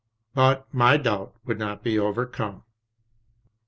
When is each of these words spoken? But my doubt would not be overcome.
But 0.33 0.65
my 0.73 0.97
doubt 0.97 1.35
would 1.45 1.59
not 1.59 1.83
be 1.83 1.99
overcome. 1.99 2.63